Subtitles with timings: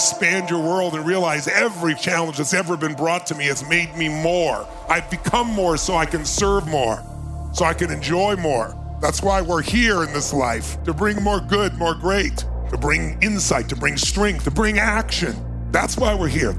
[0.00, 3.94] expand your world and realize every challenge that's ever been brought to me has made
[3.98, 4.66] me more.
[4.88, 7.04] I've become more so I can serve more,
[7.52, 8.74] so I can enjoy more.
[9.02, 13.22] That's why we're here in this life to bring more good, more great, to bring
[13.22, 15.36] insight, to bring strength, to bring action.
[15.70, 16.54] That's why we're here.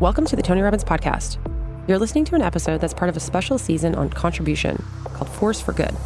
[0.00, 1.38] Welcome to the Tony Robbins Podcast.
[1.88, 5.62] You're listening to an episode that's part of a special season on contribution called Force
[5.62, 5.96] for Good.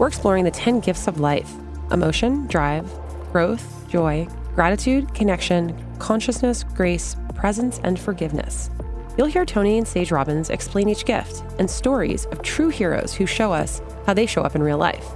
[0.00, 1.54] We're exploring the 10 gifts of life
[1.92, 2.90] emotion, drive,
[3.32, 8.70] growth, joy, gratitude, connection, consciousness, grace, presence, and forgiveness.
[9.16, 13.26] You'll hear Tony and Sage Robbins explain each gift and stories of true heroes who
[13.26, 15.06] show us how they show up in real life.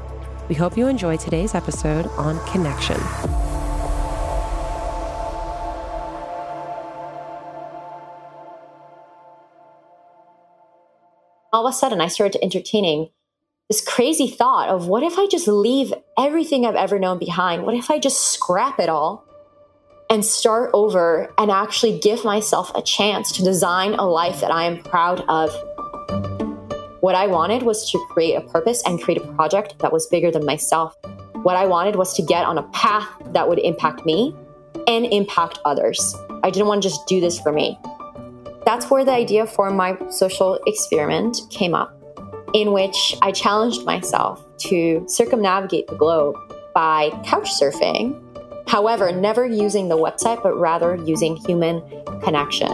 [0.48, 3.00] We hope you enjoy today's episode on connection.
[11.52, 13.08] All of a sudden, I started entertaining
[13.68, 17.64] this crazy thought of what if I just leave everything I've ever known behind?
[17.64, 19.24] What if I just scrap it all
[20.08, 24.64] and start over and actually give myself a chance to design a life that I
[24.64, 25.50] am proud of?
[27.00, 30.30] What I wanted was to create a purpose and create a project that was bigger
[30.30, 30.94] than myself.
[31.42, 34.34] What I wanted was to get on a path that would impact me
[34.86, 36.14] and impact others.
[36.44, 37.78] I didn't want to just do this for me.
[38.64, 41.95] That's where the idea for my social experiment came up
[42.56, 46.36] in which I challenged myself to circumnavigate the globe
[46.74, 48.18] by couch surfing.
[48.66, 51.82] However, never using the website, but rather using human
[52.22, 52.68] connection.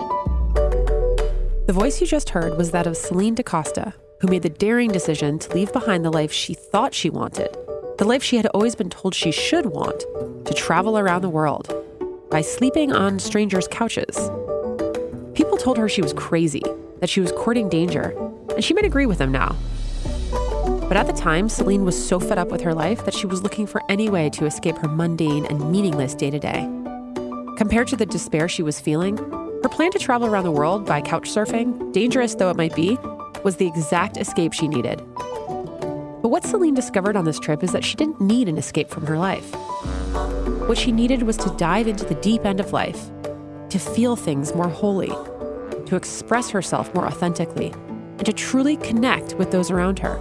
[1.67, 5.41] The voice you just heard was that of Celinne DaCosta, who made the daring decision
[5.41, 7.53] to leave behind the life she thought she wanted,
[7.99, 10.05] the life she had always been told she should want,
[10.45, 11.75] to travel around the world
[12.31, 14.31] by sleeping on strangers' couches.
[15.35, 16.63] People told her she was crazy,
[17.01, 18.17] that she was courting danger,
[18.51, 19.57] and she might agree with them now.
[20.93, 23.43] But at the time, Celinne was so fed up with her life that she was
[23.43, 26.69] looking for any way to escape her mundane and meaningless day to day.
[27.57, 31.01] Compared to the despair she was feeling, her plan to travel around the world by
[31.01, 32.99] couch surfing, dangerous though it might be,
[33.43, 34.99] was the exact escape she needed.
[35.17, 39.07] But what Celinne discovered on this trip is that she didn't need an escape from
[39.07, 39.51] her life.
[40.69, 43.11] What she needed was to dive into the deep end of life,
[43.71, 45.09] to feel things more wholly,
[45.87, 47.73] to express herself more authentically,
[48.19, 50.21] and to truly connect with those around her.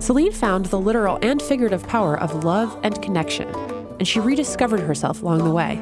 [0.00, 3.48] Celinne found the literal and figurative power of love and connection,
[3.98, 5.76] and she rediscovered herself along the way.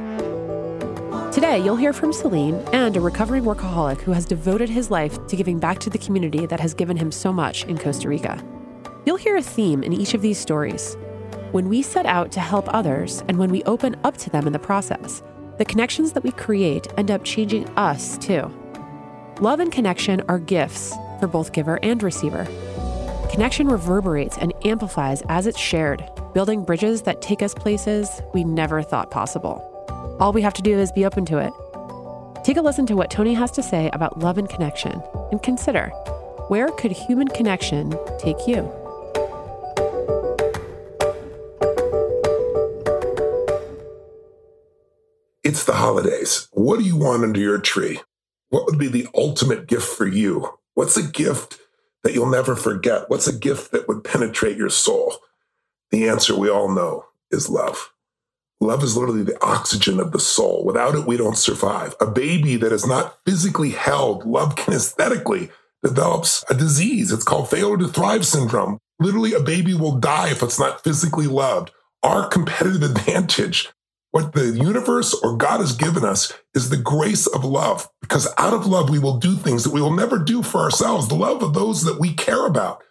[1.32, 5.36] Today, you'll hear from Celinne and a recovering workaholic who has devoted his life to
[5.36, 8.42] giving back to the community that has given him so much in Costa Rica.
[9.04, 10.96] You'll hear a theme in each of these stories.
[11.52, 14.54] When we set out to help others and when we open up to them in
[14.54, 15.22] the process,
[15.58, 18.50] the connections that we create end up changing us too.
[19.40, 22.46] Love and connection are gifts for both giver and receiver.
[23.30, 28.82] Connection reverberates and amplifies as it's shared, building bridges that take us places we never
[28.82, 29.60] thought possible.
[30.20, 31.52] All we have to do is be open to it.
[32.44, 35.88] Take a listen to what Tony has to say about love and connection and consider
[36.48, 38.70] where could human connection take you?
[45.42, 46.48] It's the holidays.
[46.52, 48.00] What do you want under your tree?
[48.50, 50.58] What would be the ultimate gift for you?
[50.74, 51.58] What's a gift
[52.06, 53.10] that you'll never forget?
[53.10, 55.16] What's a gift that would penetrate your soul?
[55.90, 57.92] The answer we all know is love.
[58.60, 60.64] Love is literally the oxygen of the soul.
[60.64, 61.96] Without it, we don't survive.
[62.00, 65.50] A baby that is not physically held, love kinesthetically,
[65.82, 67.10] develops a disease.
[67.10, 68.78] It's called failure to thrive syndrome.
[69.00, 71.72] Literally, a baby will die if it's not physically loved.
[72.04, 73.68] Our competitive advantage
[74.16, 78.54] what the universe or God has given us is the grace of love, because out
[78.54, 81.42] of love, we will do things that we will never do for ourselves, the love
[81.42, 82.82] of those that we care about.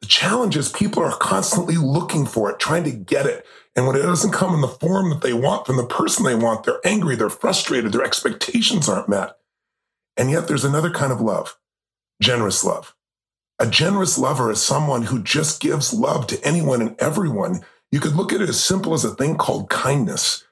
[0.00, 3.46] The challenge is people are constantly looking for it, trying to get it.
[3.76, 6.34] And when it doesn't come in the form that they want from the person they
[6.34, 9.36] want, they're angry, they're frustrated, their expectations aren't met.
[10.16, 11.56] And yet there's another kind of love,
[12.20, 12.96] generous love.
[13.60, 17.60] A generous lover is someone who just gives love to anyone and everyone.
[17.92, 20.42] You could look at it as simple as a thing called kindness.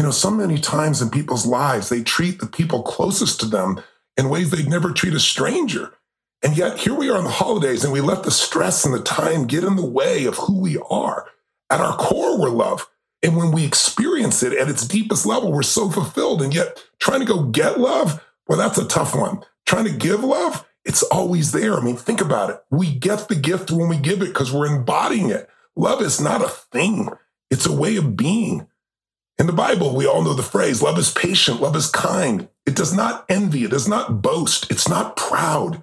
[0.00, 3.82] You know, so many times in people's lives, they treat the people closest to them
[4.16, 5.92] in ways they'd never treat a stranger.
[6.42, 9.02] And yet here we are on the holidays and we let the stress and the
[9.02, 11.26] time get in the way of who we are.
[11.68, 12.88] At our core, we're love.
[13.22, 16.40] And when we experience it at its deepest level, we're so fulfilled.
[16.40, 19.44] And yet trying to go get love, well, that's a tough one.
[19.66, 21.74] Trying to give love, it's always there.
[21.74, 22.62] I mean, think about it.
[22.70, 25.50] We get the gift when we give it because we're embodying it.
[25.76, 27.10] Love is not a thing.
[27.50, 28.66] It's a way of being.
[29.40, 32.46] In the Bible, we all know the phrase love is patient, love is kind.
[32.66, 35.82] It does not envy, it does not boast, it's not proud,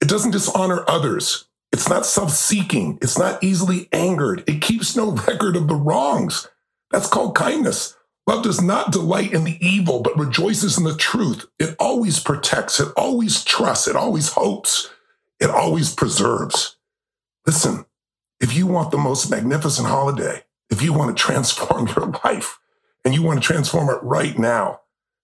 [0.00, 5.12] it doesn't dishonor others, it's not self seeking, it's not easily angered, it keeps no
[5.28, 6.48] record of the wrongs.
[6.90, 7.96] That's called kindness.
[8.26, 11.46] Love does not delight in the evil, but rejoices in the truth.
[11.60, 14.90] It always protects, it always trusts, it always hopes,
[15.38, 16.76] it always preserves.
[17.46, 17.86] Listen,
[18.40, 22.58] if you want the most magnificent holiday, if you want to transform your life
[23.06, 24.80] and you want to transform it right now,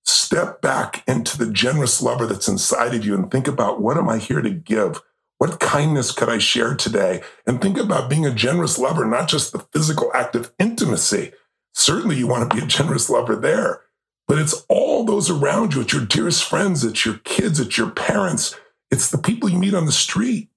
[0.07, 4.09] step back into the generous lover that's inside of you and think about what am
[4.09, 5.03] I here to give?
[5.37, 7.23] What kindness could I share today?
[7.47, 11.33] And think about being a generous lover, not just the physical act of intimacy,
[11.75, 13.81] Certainly, you want to be a generous lover there,
[14.29, 15.81] but it's all those around you.
[15.81, 18.55] It's your dearest friends, it's your kids, it's your parents,
[18.91, 20.51] it's the people you meet on the street.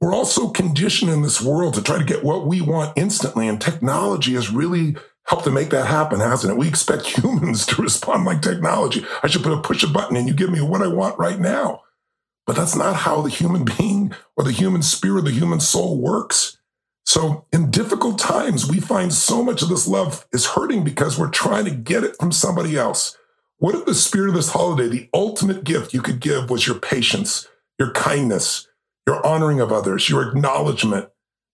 [0.00, 3.60] We're also conditioned in this world to try to get what we want instantly, and
[3.60, 6.58] technology has really helped to make that happen, hasn't it?
[6.58, 9.04] We expect humans to respond like technology.
[9.22, 11.38] I should put a push a button and you give me what I want right
[11.38, 11.82] now.
[12.46, 16.58] But that's not how the human being or the human spirit, the human soul works.
[17.04, 21.30] So in difficult times, we find so much of this love is hurting because we're
[21.30, 23.16] trying to get it from somebody else.
[23.58, 26.78] What if the spirit of this holiday, the ultimate gift you could give was your
[26.78, 27.48] patience,
[27.78, 28.68] your kindness,
[29.06, 31.08] your honoring of others, your acknowledgement,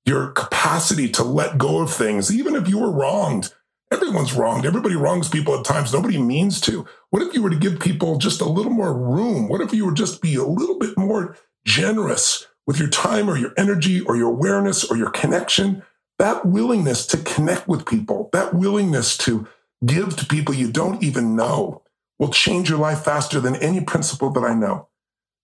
[0.08, 3.52] your capacity to let go of things, even if you were wronged.
[3.92, 4.66] Everyone's wronged.
[4.66, 5.92] Everybody wrongs people at times.
[5.92, 6.86] Nobody means to.
[7.10, 9.48] What if you were to give people just a little more room?
[9.48, 13.38] What if you were just be a little bit more generous with your time or
[13.38, 15.82] your energy or your awareness or your connection,
[16.18, 19.46] that willingness to connect with people, that willingness to
[19.86, 21.82] give to people you don't even know
[22.18, 24.88] will change your life faster than any principle that I know.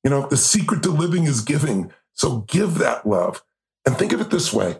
[0.03, 1.93] You know, the secret to living is giving.
[2.13, 3.43] So give that love.
[3.87, 4.77] And think of it this way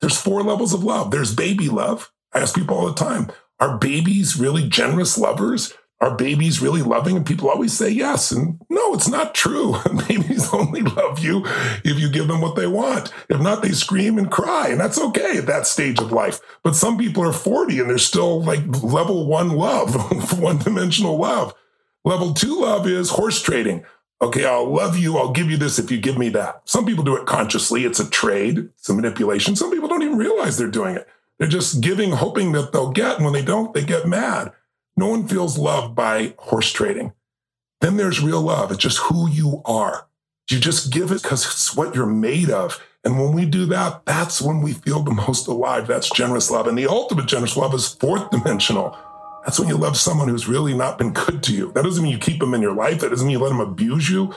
[0.00, 1.10] there's four levels of love.
[1.10, 2.12] There's baby love.
[2.34, 3.30] I ask people all the time,
[3.60, 5.74] are babies really generous lovers?
[6.00, 7.16] Are babies really loving?
[7.16, 8.32] And people always say yes.
[8.32, 9.76] And no, it's not true.
[10.08, 11.42] babies only love you
[11.84, 13.12] if you give them what they want.
[13.28, 14.68] If not, they scream and cry.
[14.68, 16.40] And that's okay at that stage of life.
[16.64, 19.94] But some people are 40 and they're still like level one love,
[20.40, 21.54] one dimensional love.
[22.04, 23.84] Level two love is horse trading.
[24.22, 25.18] Okay, I'll love you.
[25.18, 26.62] I'll give you this if you give me that.
[26.64, 27.84] Some people do it consciously.
[27.84, 29.56] It's a trade, it's a manipulation.
[29.56, 31.08] Some people don't even realize they're doing it.
[31.38, 33.16] They're just giving, hoping that they'll get.
[33.16, 34.52] And when they don't, they get mad.
[34.96, 37.12] No one feels loved by horse trading.
[37.80, 38.70] Then there's real love.
[38.70, 40.06] It's just who you are.
[40.48, 42.80] You just give it because it's what you're made of.
[43.04, 45.88] And when we do that, that's when we feel the most alive.
[45.88, 46.68] That's generous love.
[46.68, 48.96] And the ultimate generous love is fourth dimensional.
[49.44, 51.72] That's when you love someone who's really not been good to you.
[51.72, 53.00] That doesn't mean you keep them in your life.
[53.00, 54.34] That doesn't mean you let them abuse you.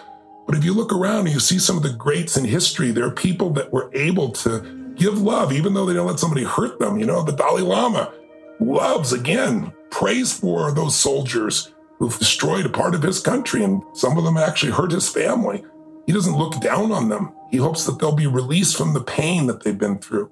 [0.47, 3.05] But if you look around and you see some of the greats in history, there
[3.05, 6.79] are people that were able to give love, even though they don't let somebody hurt
[6.79, 6.97] them.
[6.97, 8.13] You know, the Dalai Lama
[8.59, 14.17] loves again prays for those soldiers who've destroyed a part of his country, and some
[14.17, 15.63] of them actually hurt his family.
[16.05, 17.31] He doesn't look down on them.
[17.51, 20.31] He hopes that they'll be released from the pain that they've been through.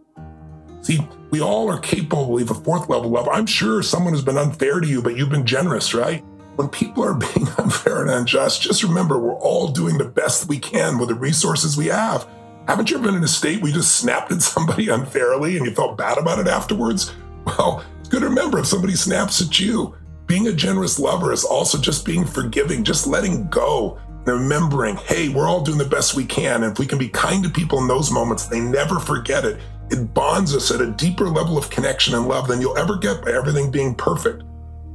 [0.83, 0.99] See,
[1.31, 3.29] we all are capable of a fourth level love.
[3.29, 6.21] I'm sure someone has been unfair to you, but you've been generous, right?
[6.57, 10.59] When people are being unfair and unjust, just remember we're all doing the best we
[10.59, 12.27] can with the resources we have.
[12.67, 15.65] Haven't you ever been in a state where you just snapped at somebody unfairly and
[15.65, 17.13] you felt bad about it afterwards?
[17.45, 19.93] Well, it's good to remember if somebody snaps at you.
[20.27, 25.27] Being a generous lover is also just being forgiving, just letting go, and remembering, hey,
[25.27, 26.63] we're all doing the best we can.
[26.63, 29.59] And if we can be kind to people in those moments, they never forget it.
[29.93, 33.23] It bonds us at a deeper level of connection and love than you'll ever get
[33.23, 34.41] by everything being perfect.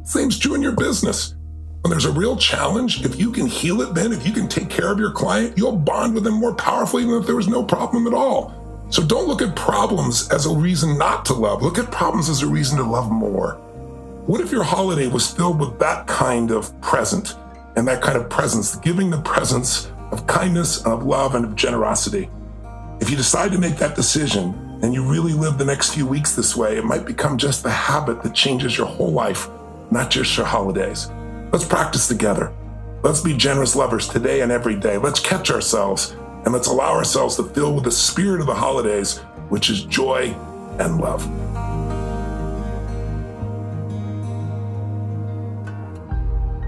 [0.02, 1.36] Same's true in your business.
[1.82, 4.68] When there's a real challenge, if you can heal it then, if you can take
[4.68, 7.62] care of your client, you'll bond with them more powerfully than if there was no
[7.62, 8.88] problem at all.
[8.90, 11.62] So don't look at problems as a reason not to love.
[11.62, 13.52] Look at problems as a reason to love more.
[14.26, 17.36] What if your holiday was filled with that kind of present
[17.76, 22.28] and that kind of presence, giving the presence of kindness of love and of generosity?
[23.00, 26.34] If you decide to make that decision and you really live the next few weeks
[26.34, 29.48] this way, it might become just the habit that changes your whole life,
[29.90, 31.08] not just your holidays.
[31.52, 32.52] Let's practice together.
[33.02, 34.96] Let's be generous lovers today and every day.
[34.98, 39.18] Let's catch ourselves and let's allow ourselves to fill with the spirit of the holidays,
[39.48, 40.34] which is joy
[40.78, 41.26] and love.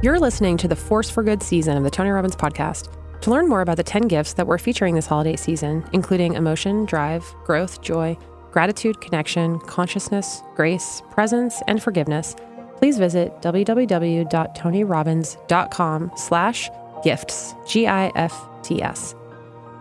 [0.02, 2.88] You're listening to the Force for Good season of the Tony Robbins podcast.
[3.22, 6.86] To learn more about the 10 gifts that we're featuring this holiday season, including emotion,
[6.86, 8.16] drive, growth, joy,
[8.50, 12.34] gratitude, connection, consciousness, grace, presence, and forgiveness,
[12.76, 16.70] please visit www.tonyrobbins.com slash
[17.04, 19.14] gifts, G-I-F-T-S.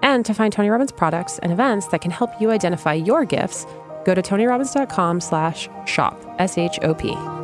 [0.02, 3.66] And to find Tony Robbins products and events that can help you identify your gifts,
[4.06, 7.39] go to tonyrobbins.com slash shop, S-H-O-P.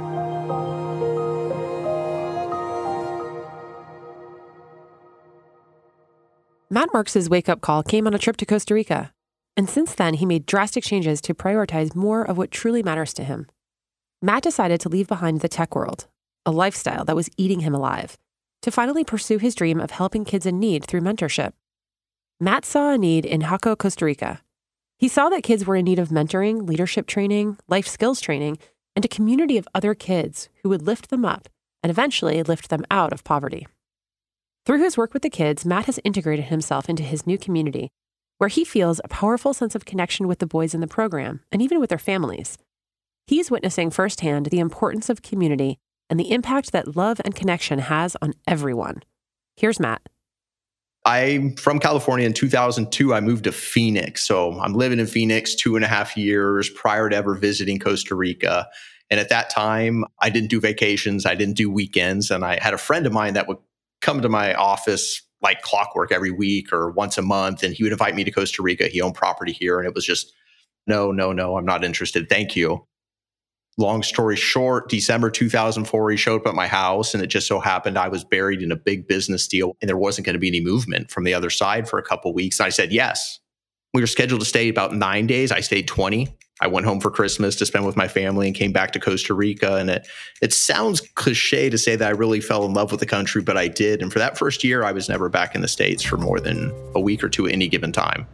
[6.70, 9.14] Matt Marks' wake up call came on a trip to Costa Rica.
[9.56, 13.24] And since then, he made drastic changes to prioritize more of what truly matters to
[13.24, 13.48] him.
[14.22, 16.08] Matt decided to leave behind the tech world,
[16.44, 18.18] a lifestyle that was eating him alive,
[18.64, 21.54] to finally pursue his dream of helping kids in need through mentorship.
[22.40, 24.42] Matt saw a need in Jaco, Costa Rica.
[24.98, 28.58] He saw that kids were in need of mentoring, leadership training, life skills training,
[28.96, 31.48] and a community of other kids who would lift them up
[31.84, 33.68] and eventually lift them out of poverty.
[34.66, 37.92] Through his work with the kids, Matt has integrated himself into his new community,
[38.40, 41.62] where he feels a powerful sense of connection with the boys in the program and
[41.62, 42.58] even with their families.
[43.28, 45.78] He's witnessing firsthand the importance of community
[46.10, 49.04] and the impact that love and connection has on everyone.
[49.56, 50.02] Here's Matt.
[51.06, 53.14] I'm from California in 2002.
[53.14, 54.26] I moved to Phoenix.
[54.26, 58.16] So I'm living in Phoenix two and a half years prior to ever visiting Costa
[58.16, 58.68] Rica.
[59.12, 62.32] And at that time, I didn't do vacations, I didn't do weekends.
[62.32, 63.58] And I had a friend of mine that would
[64.06, 67.64] come to my office like clockwork every week or once a month.
[67.64, 68.88] And he would invite me to Costa Rica.
[68.88, 69.80] He owned property here.
[69.80, 70.34] And it was just,
[70.88, 72.30] no, no, no, I'm not interested.
[72.30, 72.86] Thank you
[73.78, 77.60] long story short, December 2004, he showed up at my house, and it just so
[77.60, 80.48] happened I was buried in a big business deal, and there wasn't going to be
[80.48, 82.60] any movement from the other side for a couple weeks.
[82.60, 83.40] And I said yes.
[83.94, 85.52] We were scheduled to stay about nine days.
[85.52, 86.36] I stayed 20.
[86.62, 89.34] I went home for Christmas to spend with my family and came back to Costa
[89.34, 89.76] Rica.
[89.76, 90.08] And it
[90.42, 93.58] it sounds cliche to say that I really fell in love with the country, but
[93.58, 94.02] I did.
[94.02, 96.72] And for that first year, I was never back in the States for more than
[96.96, 98.26] a week or two at any given time.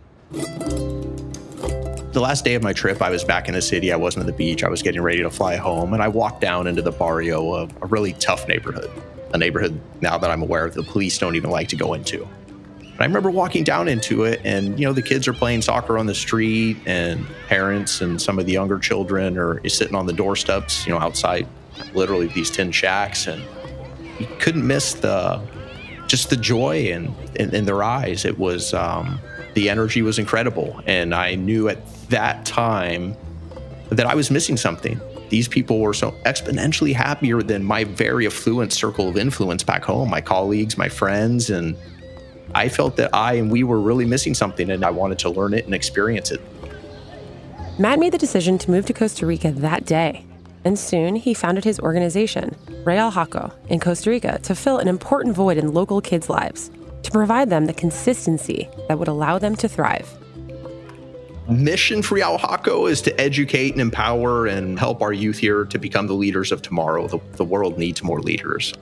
[2.11, 3.91] The last day of my trip, I was back in the city.
[3.91, 4.63] I wasn't at the beach.
[4.63, 7.63] I was getting ready to fly home, and I walked down into the barrio, a,
[7.81, 8.91] a really tough neighborhood,
[9.33, 12.27] a neighborhood now that I'm aware of the police don't even like to go into.
[13.01, 16.05] I remember walking down into it, and you know the kids are playing soccer on
[16.05, 20.85] the street, and parents and some of the younger children are sitting on the doorsteps,
[20.85, 21.47] you know, outside,
[21.93, 23.41] literally these tin shacks, and
[24.19, 25.41] you couldn't miss the
[26.07, 28.25] just the joy in in, in their eyes.
[28.25, 29.19] It was um,
[29.53, 31.79] the energy was incredible, and I knew at
[32.09, 33.15] that time
[33.89, 34.99] that I was missing something.
[35.29, 40.09] These people were so exponentially happier than my very affluent circle of influence back home,
[40.09, 41.49] my colleagues, my friends.
[41.49, 41.77] And
[42.53, 45.53] I felt that I and we were really missing something, and I wanted to learn
[45.53, 46.41] it and experience it.
[47.79, 50.25] Matt made the decision to move to Costa Rica that day.
[50.63, 52.55] And soon he founded his organization,
[52.85, 56.69] Real Jaco, in Costa Rica to fill an important void in local kids' lives,
[57.01, 60.07] to provide them the consistency that would allow them to thrive
[61.51, 65.77] mission for Real Jaco is to educate and empower and help our youth here to
[65.77, 67.07] become the leaders of tomorrow.
[67.07, 68.73] The, the world needs more leaders.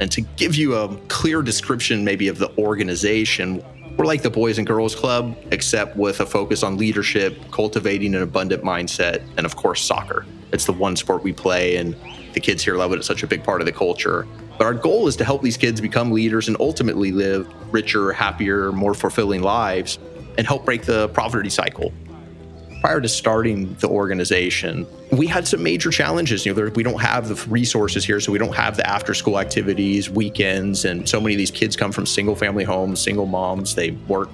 [0.00, 3.62] And to give you a clear description, maybe, of the organization,
[3.96, 8.22] we're like the Boys and Girls Club, except with a focus on leadership, cultivating an
[8.22, 10.24] abundant mindset, and of course, soccer.
[10.52, 11.96] It's the one sport we play, and
[12.32, 12.96] the kids here love it.
[12.96, 14.26] It's such a big part of the culture.
[14.56, 18.72] But our goal is to help these kids become leaders and ultimately live richer, happier,
[18.72, 19.98] more fulfilling lives
[20.38, 21.92] and help break the poverty cycle
[22.80, 26.46] prior to starting the organization, we had some major challenges.
[26.46, 29.14] You know, there, we don't have the resources here, so we don't have the after
[29.14, 33.26] school activities, weekends, and so many of these kids come from single family homes, single
[33.26, 33.74] moms.
[33.74, 34.28] They work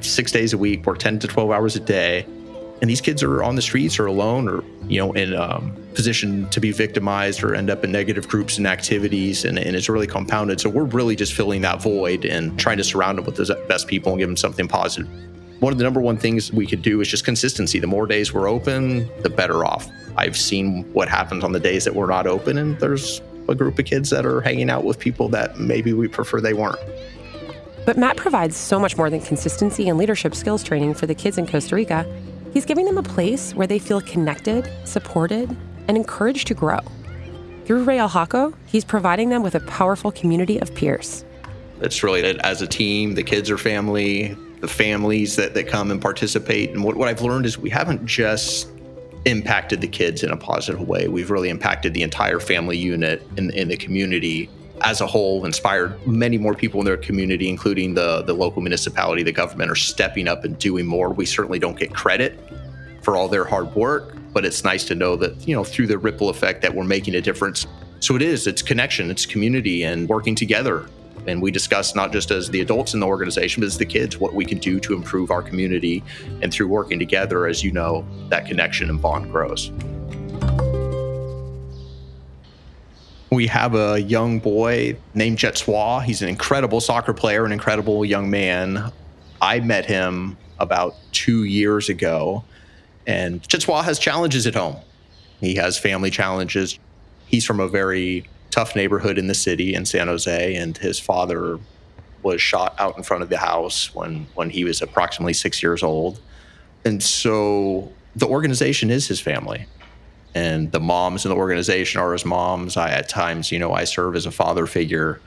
[0.00, 2.26] six days a week, work 10 to 12 hours a day.
[2.82, 6.46] And these kids are on the streets or alone or, you know, in um, position
[6.50, 9.46] to be victimized or end up in negative groups and activities.
[9.46, 10.60] And, and it's really compounded.
[10.60, 13.86] So we're really just filling that void and trying to surround them with the best
[13.86, 15.08] people and give them something positive
[15.60, 17.78] one of the number one things we could do is just consistency.
[17.78, 19.88] The more days we're open, the better off.
[20.16, 23.78] I've seen what happens on the days that we're not open, and there's a group
[23.78, 26.78] of kids that are hanging out with people that maybe we prefer they weren't.
[27.86, 31.38] But Matt provides so much more than consistency and leadership skills training for the kids
[31.38, 32.04] in Costa Rica.
[32.52, 36.80] He's giving them a place where they feel connected, supported, and encouraged to grow.
[37.64, 41.24] Through Real Jaco, he's providing them with a powerful community of peers.
[41.80, 46.00] It's really as a team, the kids are family, the families that, that come and
[46.00, 46.70] participate.
[46.70, 48.68] And what, what I've learned is we haven't just
[49.24, 51.08] impacted the kids in a positive way.
[51.08, 54.48] We've really impacted the entire family unit in, in the community
[54.82, 59.22] as a whole, inspired many more people in their community, including the, the local municipality,
[59.22, 61.10] the government, are stepping up and doing more.
[61.10, 62.38] We certainly don't get credit
[63.02, 65.98] for all their hard work, but it's nice to know that, you know, through the
[65.98, 67.66] ripple effect that we're making a difference.
[68.00, 70.86] So it is, it's connection, it's community and working together
[71.26, 74.18] and we discuss not just as the adults in the organization, but as the kids,
[74.18, 76.02] what we can do to improve our community.
[76.42, 79.70] And through working together, as you know, that connection and bond grows.
[83.30, 86.02] We have a young boy named Jetswa.
[86.04, 88.92] He's an incredible soccer player, an incredible young man.
[89.42, 92.44] I met him about two years ago,
[93.06, 94.76] and Jetswa has challenges at home.
[95.40, 96.78] He has family challenges.
[97.26, 101.60] He's from a very tough neighborhood in the city in San Jose, and his father
[102.22, 105.82] was shot out in front of the house when when he was approximately six years
[105.82, 106.18] old,
[106.82, 109.66] and so the organization is his family,
[110.34, 112.78] and the moms in the organization are his moms.
[112.78, 115.20] I at times, you know, I serve as a father figure,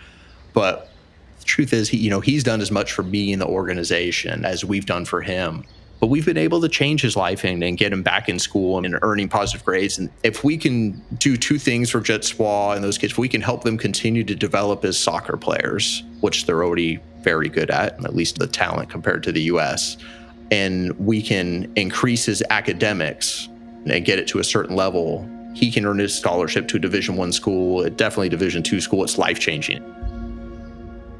[0.53, 0.89] but
[1.38, 4.43] the truth is, he, you know, he's done as much for me in the organization
[4.43, 5.65] as we've done for him.
[6.00, 8.84] But we've been able to change his life and, and get him back in school
[8.84, 9.98] and earning positive grades.
[9.98, 13.41] And if we can do two things for Jet Swa and those kids, we can
[13.41, 18.15] help them continue to develop as soccer players, which they're already very good at, at
[18.15, 19.98] least the talent compared to the US,
[20.51, 23.50] and we can increase his academics
[23.86, 27.15] and get it to a certain level, he can earn his scholarship to a Division
[27.15, 29.03] One school, definitely Division Two school.
[29.03, 29.84] It's life changing.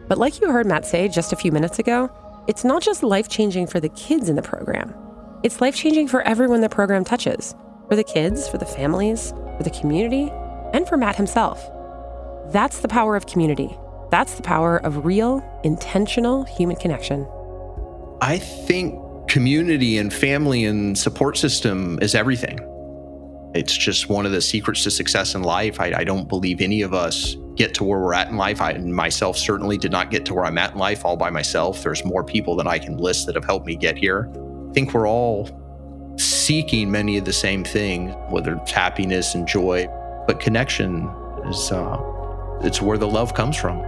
[0.08, 2.10] But like you heard Matt say just a few minutes ago,
[2.50, 4.96] it's not just life changing for the kids in the program.
[5.44, 7.53] It's life changing for everyone the program touches
[7.88, 10.32] for the kids, for the families, for the community,
[10.74, 11.70] and for Matt himself.
[12.51, 13.77] That's the power of community.
[14.10, 17.27] That's the power of real, intentional human connection.
[18.20, 18.96] I think
[19.29, 22.58] community and family and support system is everything.
[23.53, 25.79] It's just one of the secrets to success in life.
[25.79, 28.62] I, I, don't believe any of us get to where we're at in life.
[28.62, 31.84] I myself certainly did not get to where I'm at in life all by myself.
[31.84, 34.32] There's more people than I can list that have helped me get here.
[34.70, 35.50] I think we're all
[36.18, 39.88] seeking many of the same things, whether it's happiness and joy,
[40.25, 41.10] but connection
[41.48, 42.00] is uh,
[42.63, 43.82] it's where the love comes from,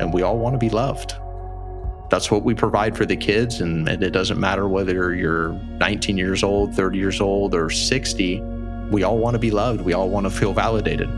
[0.00, 1.14] and we all want to be loved
[2.10, 3.60] that's what we provide for the kids.
[3.60, 8.40] And, and, it doesn't matter whether you're 19 years old, 30 years old, or 60.
[8.90, 9.80] We all want to be loved.
[9.80, 11.08] We all want to feel validated.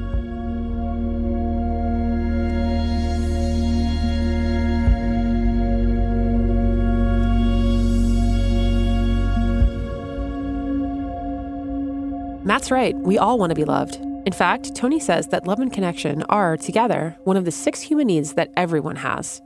[12.56, 12.96] Matt's right.
[12.96, 13.96] We all want to be loved.
[14.24, 18.06] In fact, Tony says that love and connection are, together, one of the six human
[18.06, 19.42] needs that everyone has.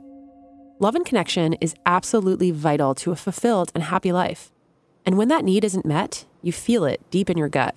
[0.79, 4.49] Love and connection is absolutely vital to a fulfilled and happy life.
[5.05, 7.75] And when that need isn't met, you feel it deep in your gut.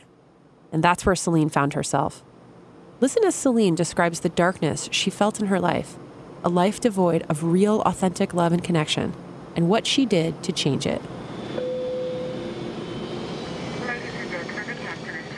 [0.70, 2.22] And that's where Celinne found herself.
[3.00, 5.96] Listen as Celinne describes the darkness she felt in her life,
[6.44, 9.12] a life devoid of real, authentic love and connection,
[9.56, 11.02] and what she did to change it.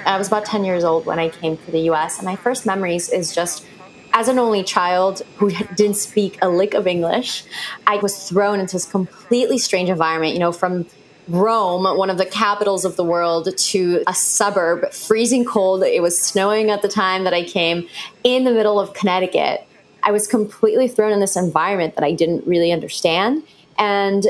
[0.07, 2.65] I was about 10 years old when I came to the US, and my first
[2.65, 3.67] memories is just
[4.13, 7.45] as an only child who didn't speak a lick of English,
[7.87, 10.87] I was thrown into this completely strange environment, you know, from
[11.29, 15.83] Rome, one of the capitals of the world, to a suburb, freezing cold.
[15.83, 17.89] It was snowing at the time that I came
[18.23, 19.67] in the middle of Connecticut.
[20.05, 23.43] I was completely thrown in this environment that I didn't really understand.
[23.77, 24.25] And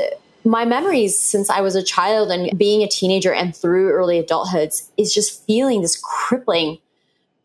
[0.47, 4.71] my memories since I was a child and being a teenager and through early adulthood
[4.97, 6.79] is just feeling this crippling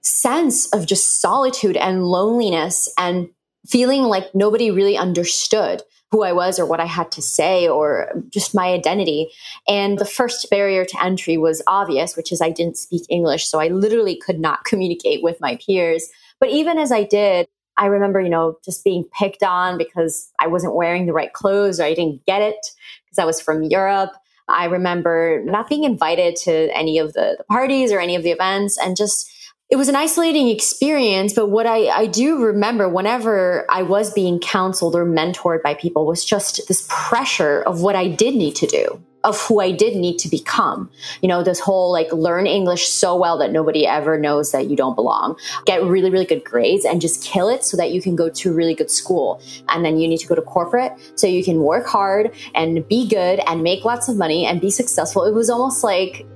[0.01, 3.29] sense of just solitude and loneliness and
[3.67, 8.13] feeling like nobody really understood who I was or what I had to say or
[8.29, 9.31] just my identity.
[9.67, 13.47] And the first barrier to entry was obvious, which is I didn't speak English.
[13.47, 16.09] So I literally could not communicate with my peers.
[16.39, 20.47] But even as I did, I remember, you know, just being picked on because I
[20.47, 22.67] wasn't wearing the right clothes or I didn't get it
[23.05, 24.11] because I was from Europe.
[24.49, 28.31] I remember not being invited to any of the, the parties or any of the
[28.31, 29.31] events and just
[29.71, 34.39] it was an isolating experience, but what I, I do remember whenever I was being
[34.39, 38.67] counseled or mentored by people was just this pressure of what I did need to
[38.67, 40.91] do, of who I did need to become.
[41.21, 44.77] You know, this whole like learn English so well that nobody ever knows that you
[44.77, 48.17] don't belong, get really, really good grades and just kill it so that you can
[48.17, 49.41] go to a really good school.
[49.69, 53.09] And then you need to go to corporate so you can work hard and be
[53.09, 55.25] good and make lots of money and be successful.
[55.25, 56.27] It was almost like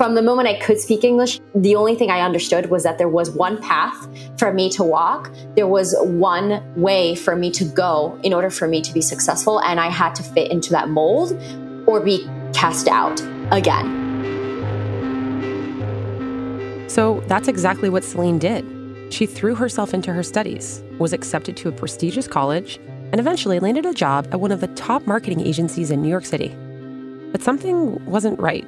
[0.00, 3.10] from the moment I could speak English, the only thing I understood was that there
[3.10, 5.30] was one path for me to walk.
[5.56, 9.60] There was one way for me to go in order for me to be successful.
[9.60, 11.38] And I had to fit into that mold
[11.90, 13.98] or be cast out again.
[16.88, 18.64] So that's exactly what Celinne did.
[19.12, 22.78] She threw herself into her studies, was accepted to a prestigious college,
[23.10, 26.24] and eventually landed a job at one of the top marketing agencies in New York
[26.24, 26.54] City.
[27.32, 28.66] But something wasn't right.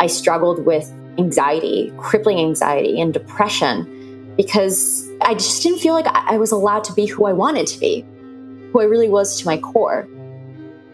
[0.00, 6.36] I struggled with anxiety, crippling anxiety, and depression because I just didn't feel like I
[6.36, 8.04] was allowed to be who I wanted to be,
[8.72, 10.06] who I really was to my core.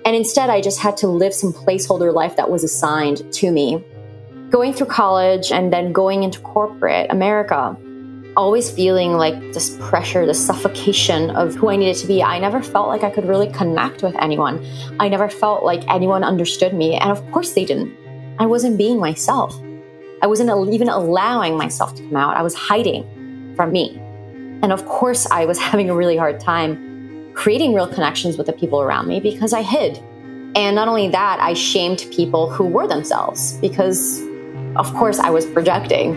[0.04, 3.84] And instead, I just had to live some placeholder life that was assigned to me.
[4.50, 7.76] Going through college and then going into corporate America,
[8.36, 12.22] always feeling like this pressure, this suffocation of who I needed to be.
[12.22, 14.64] I never felt like I could really connect with anyone.
[14.98, 16.96] I never felt like anyone understood me.
[16.96, 17.94] And of course, they didn't.
[18.38, 19.58] I wasn't being myself.
[20.22, 22.36] I wasn't even allowing myself to come out.
[22.36, 23.98] I was hiding from me.
[24.62, 26.91] And of course, I was having a really hard time
[27.34, 29.98] creating real connections with the people around me because I hid.
[30.54, 34.20] And not only that, I shamed people who were themselves because,
[34.76, 36.14] of course, I was projecting.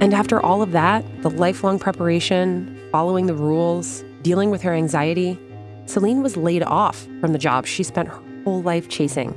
[0.00, 5.38] And after all of that, the lifelong preparation, following the rules, dealing with her anxiety,
[5.86, 9.30] Celinne was laid off from the job she spent her whole life chasing.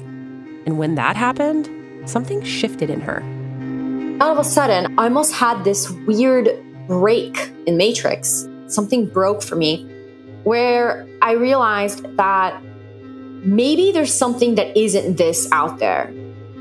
[0.65, 1.69] And when that happened,
[2.10, 3.21] something shifted in her.
[4.21, 6.49] All of a sudden, I almost had this weird
[6.88, 8.47] break in Matrix.
[8.67, 9.91] Something broke for me
[10.46, 12.62] where I realized that
[13.44, 16.14] maybe there's something that isn't this out there.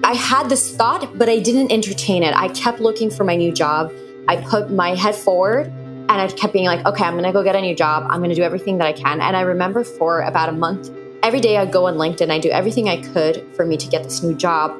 [0.02, 2.34] I had this thought, but I didn't entertain it.
[2.34, 3.92] I kept looking for my new job.
[4.26, 7.56] I put my head forward and I kept being like, okay, I'm gonna go get
[7.56, 8.06] a new job.
[8.08, 9.20] I'm gonna do everything that I can.
[9.20, 10.90] And I remember for about a month,
[11.22, 14.02] every day I'd go on LinkedIn, I do everything I could for me to get
[14.02, 14.72] this new job.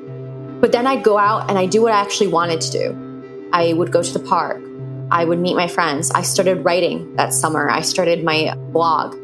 [0.61, 3.51] But then I'd go out and I do what I actually wanted to do.
[3.53, 4.63] I would go to the park.
[5.11, 6.11] I would meet my friends.
[6.11, 7.71] I started writing that summer.
[7.71, 9.17] I started my blog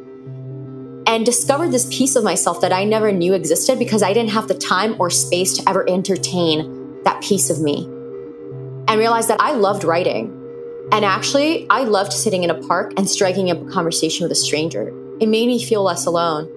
[1.06, 4.46] and discovered this piece of myself that I never knew existed because I didn't have
[4.46, 7.84] the time or space to ever entertain that piece of me.
[8.86, 10.36] And realized that I loved writing.
[10.92, 14.36] And actually, I loved sitting in a park and striking up a conversation with a
[14.36, 14.88] stranger.
[15.20, 16.48] It made me feel less alone.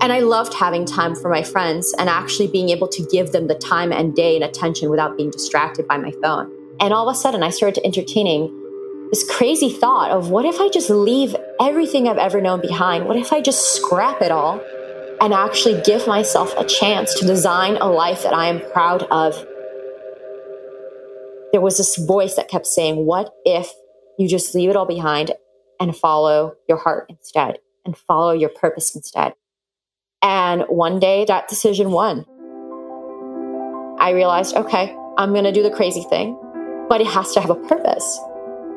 [0.00, 3.48] And I loved having time for my friends and actually being able to give them
[3.48, 6.52] the time and day and attention without being distracted by my phone.
[6.80, 8.54] And all of a sudden, I started entertaining
[9.10, 13.06] this crazy thought of what if I just leave everything I've ever known behind?
[13.06, 14.60] What if I just scrap it all
[15.20, 19.34] and actually give myself a chance to design a life that I am proud of?
[21.52, 23.72] There was this voice that kept saying, What if
[24.18, 25.32] you just leave it all behind
[25.80, 29.34] and follow your heart instead and follow your purpose instead?
[30.20, 32.26] And one day that decision won.
[34.00, 36.38] I realized, okay, I'm going to do the crazy thing,
[36.88, 38.20] but it has to have a purpose.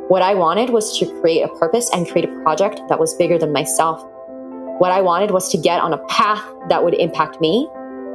[0.08, 3.38] What I wanted was to create a purpose and create a project that was bigger
[3.38, 4.04] than myself.
[4.80, 7.70] What I wanted was to get on a path that would impact me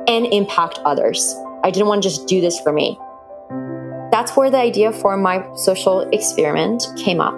[0.07, 1.35] and impact others.
[1.65, 2.99] I didn't want to just do this for me.
[4.11, 7.35] That's where the idea for my social experiment came up,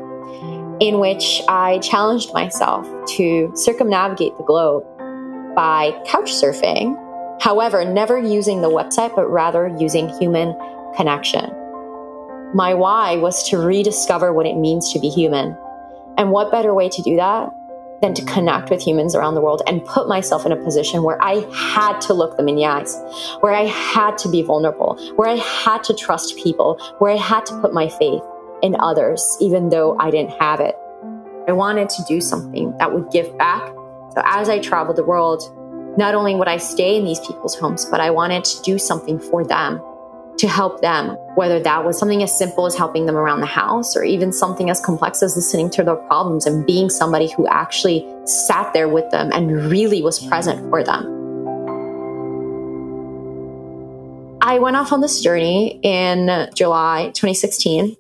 [0.81, 4.85] in which I challenged myself to circumnavigate the globe
[5.55, 6.97] by couch surfing.
[7.41, 10.55] However, never using the website, but rather using human
[10.97, 11.51] connection.
[12.55, 15.55] My why was to rediscover what it means to be human.
[16.17, 17.53] And what better way to do that
[18.01, 21.21] than to connect with humans around the world and put myself in a position where
[21.23, 22.97] I had to look them in the eyes,
[23.41, 27.45] where I had to be vulnerable, where I had to trust people, where I had
[27.47, 28.23] to put my faith
[28.63, 30.75] in others, even though I didn't have it.
[31.49, 33.67] I wanted to do something that would give back.
[34.15, 35.43] So as I traveled the world,
[35.99, 39.19] not only would I stay in these people's homes, but I wanted to do something
[39.19, 39.83] for them
[40.39, 43.97] to help them, whether that was something as simple as helping them around the house
[43.97, 48.07] or even something as complex as listening to their problems and being somebody who actually
[48.25, 51.15] sat there with them and really was present for them.
[54.41, 57.97] I went off on this journey in July 2016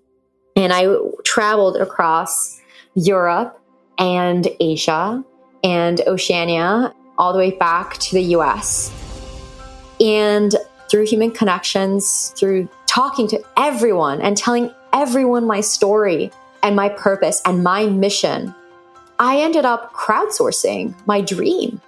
[0.54, 0.86] and I
[1.24, 2.60] traveled across
[2.94, 3.60] Europe
[3.98, 5.24] and Asia
[5.64, 8.92] and Oceania all the way back to the US.
[10.00, 10.54] And
[10.90, 16.30] through human connections, through talking to everyone and telling everyone my story
[16.62, 18.54] and my purpose and my mission,
[19.18, 21.80] I ended up crowdsourcing my dream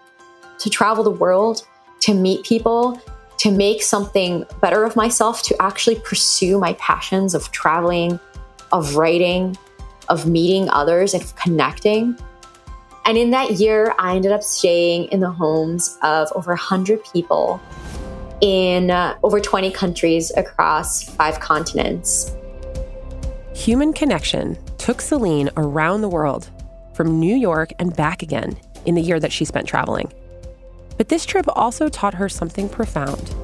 [0.59, 1.67] to travel the world,
[2.01, 3.01] to meet people,
[3.39, 8.21] to make something better of myself, to actually pursue my passions of traveling,
[8.73, 9.57] of writing,
[10.09, 12.17] of meeting others, and of connecting.
[13.07, 17.61] And in that year, I ended up staying in the homes of over 100 people
[18.41, 22.35] in uh, over 20 countries across five continents.
[23.55, 26.51] Human Connection took Celinne around the world,
[26.95, 30.13] from New York and back again, in the year that she spent traveling.
[30.97, 33.35] But this trip also taught her something profound.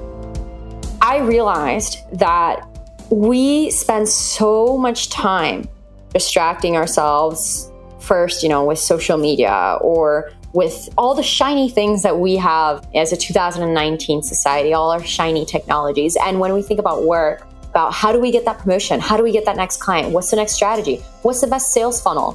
[1.00, 2.66] I realized that
[3.10, 5.68] we spend so much time
[6.12, 7.70] distracting ourselves
[8.06, 12.86] first, you know, with social media or with all the shiny things that we have
[12.94, 16.16] as a 2019 society, all our shiny technologies.
[16.16, 19.00] And when we think about work, about how do we get that promotion?
[19.00, 20.12] How do we get that next client?
[20.12, 20.96] What's the next strategy?
[21.20, 22.32] What's the best sales funnel?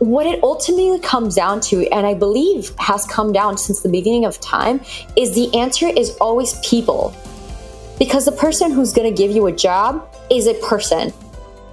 [0.00, 4.24] What it ultimately comes down to, and I believe has come down since the beginning
[4.24, 4.80] of time,
[5.14, 7.14] is the answer is always people.
[7.96, 11.12] Because the person who's to give you a job is a person.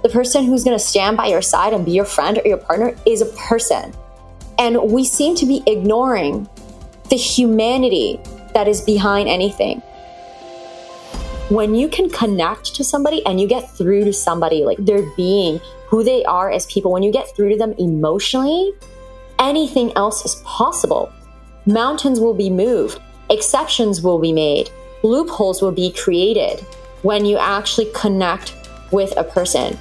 [0.04, 2.58] The person who's going to stand by your side and be your friend or your
[2.58, 3.94] partner is a person.
[4.58, 6.46] And we seem to be ignoring
[7.08, 8.20] the humanity
[8.52, 9.80] that is behind anything.
[11.48, 15.58] When you can connect to somebody and you get through to somebody, like their being,
[15.88, 18.74] who they are as people, when you get through to them emotionally,
[19.38, 21.10] anything else is possible.
[21.64, 24.68] Mountains will be moved, exceptions will be made,
[25.02, 26.60] loopholes will be created
[27.00, 28.54] when you actually connect
[28.92, 29.78] with a person.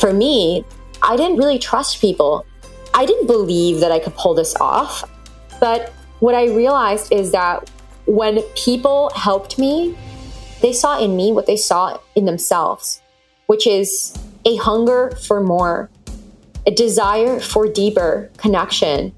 [0.00, 0.64] For me,
[1.02, 2.46] I didn't really trust people.
[2.94, 5.04] I didn't believe that I could pull this off.
[5.60, 7.70] But what I realized is that
[8.06, 9.96] when people helped me,
[10.62, 13.00] they saw in me what they saw in themselves,
[13.46, 15.90] which is a hunger for more,
[16.66, 19.12] a desire for deeper connection,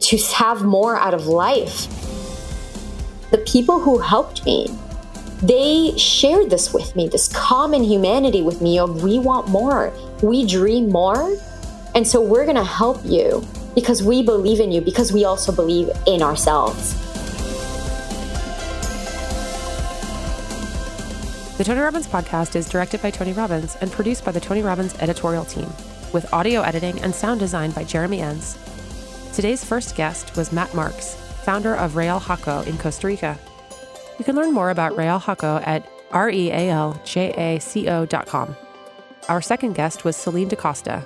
[0.00, 1.86] to have more out of life.
[3.30, 4.68] The people who helped me,
[5.42, 10.46] they shared this with me, this common humanity with me of we want more, we
[10.46, 11.36] dream more.
[11.94, 15.52] And so we're going to help you because we believe in you, because we also
[15.52, 16.94] believe in ourselves.
[21.58, 24.94] The Tony Robbins podcast is directed by Tony Robbins and produced by the Tony Robbins
[24.98, 25.70] editorial team,
[26.12, 28.56] with audio editing and sound design by Jeremy Enns.
[29.34, 33.38] Today's first guest was Matt Marks, founder of Real Jaco in Costa Rica.
[34.18, 36.96] You can learn more about Real Jaco at realjaco.com.
[39.28, 41.04] Our second guest was Celinne DaCosta.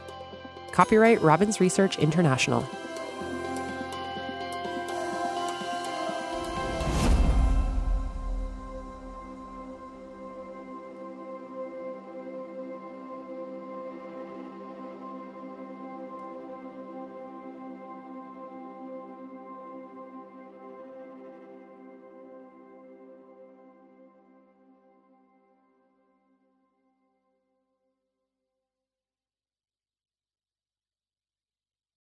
[0.72, 2.66] Copyright Robbins Research International.